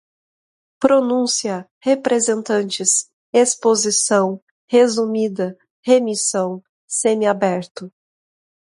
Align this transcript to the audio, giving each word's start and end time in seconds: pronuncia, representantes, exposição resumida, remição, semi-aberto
pronuncia, 0.79 1.69
representantes, 1.79 3.11
exposição 3.31 4.41
resumida, 4.67 5.55
remição, 5.85 6.63
semi-aberto 6.87 7.93